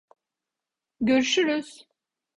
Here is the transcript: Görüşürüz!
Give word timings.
Görüşürüz! 1.01 1.87